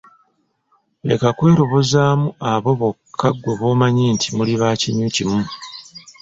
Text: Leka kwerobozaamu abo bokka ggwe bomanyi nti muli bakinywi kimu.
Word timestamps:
Leka 1.07 1.27
kwerobozaamu 1.37 2.27
abo 2.51 2.71
bokka 2.79 3.29
ggwe 3.33 3.53
bomanyi 3.59 4.05
nti 4.15 4.27
muli 4.35 4.53
bakinywi 4.61 5.07
kimu. 5.15 5.41